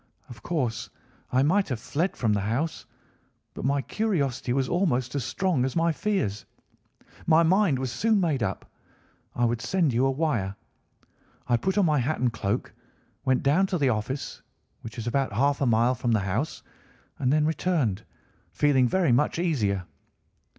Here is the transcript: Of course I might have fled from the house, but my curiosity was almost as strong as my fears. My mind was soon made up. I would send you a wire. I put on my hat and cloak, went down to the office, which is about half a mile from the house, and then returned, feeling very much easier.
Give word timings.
Of 0.29 0.41
course 0.41 0.89
I 1.31 1.43
might 1.43 1.69
have 1.69 1.79
fled 1.79 2.17
from 2.17 2.33
the 2.33 2.39
house, 2.41 2.87
but 3.53 3.63
my 3.65 3.83
curiosity 3.83 4.51
was 4.51 4.67
almost 4.67 5.13
as 5.13 5.23
strong 5.23 5.63
as 5.63 5.75
my 5.75 5.91
fears. 5.91 6.43
My 7.27 7.43
mind 7.43 7.77
was 7.77 7.91
soon 7.91 8.19
made 8.19 8.41
up. 8.41 8.67
I 9.35 9.45
would 9.45 9.61
send 9.61 9.93
you 9.93 10.07
a 10.07 10.09
wire. 10.09 10.55
I 11.47 11.55
put 11.55 11.77
on 11.77 11.85
my 11.85 11.99
hat 11.99 12.19
and 12.19 12.33
cloak, 12.33 12.73
went 13.25 13.43
down 13.43 13.67
to 13.67 13.77
the 13.77 13.89
office, 13.89 14.41
which 14.81 14.97
is 14.97 15.05
about 15.05 15.33
half 15.33 15.61
a 15.61 15.67
mile 15.67 15.93
from 15.93 16.11
the 16.13 16.19
house, 16.21 16.63
and 17.19 17.31
then 17.31 17.45
returned, 17.45 18.03
feeling 18.51 18.87
very 18.87 19.11
much 19.11 19.37
easier. 19.37 19.85